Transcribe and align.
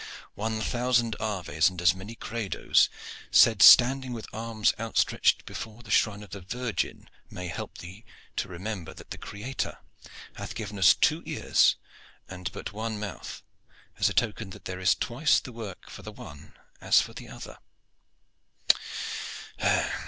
"One 0.33 0.61
thousand 0.61 1.15
Aves 1.19 1.69
and 1.69 1.79
as 1.79 1.93
many 1.93 2.15
Credos, 2.15 2.89
said 3.29 3.61
standing 3.61 4.13
with 4.13 4.25
arms 4.33 4.73
outstretched 4.79 5.45
before 5.45 5.83
the 5.83 5.91
shrine 5.91 6.23
of 6.23 6.31
the 6.31 6.41
Virgin, 6.41 7.07
may 7.29 7.49
help 7.49 7.77
thee 7.77 8.03
to 8.37 8.47
remember 8.47 8.95
that 8.95 9.11
the 9.11 9.19
Creator 9.19 9.77
hath 10.37 10.55
given 10.55 10.79
us 10.79 10.95
two 10.95 11.21
ears 11.27 11.75
and 12.27 12.51
but 12.51 12.73
one 12.73 12.99
mouth, 12.99 13.43
as 13.99 14.09
a 14.09 14.13
token 14.15 14.49
that 14.49 14.65
there 14.65 14.79
is 14.79 14.95
twice 14.95 15.39
the 15.39 15.51
work 15.53 15.87
for 15.87 16.01
the 16.01 16.11
one 16.11 16.57
as 16.81 16.99
for 16.99 17.13
the 17.13 17.29
other. 17.29 17.59